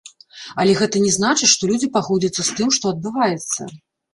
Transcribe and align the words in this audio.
Але 0.61 0.71
гэта 0.79 1.01
не 1.03 1.11
значыць, 1.17 1.51
што 1.55 1.69
людзі 1.73 1.91
пагодзяцца 1.99 2.41
з 2.49 2.59
тым, 2.61 2.73
што 2.79 2.85
адбываецца. 2.97 3.71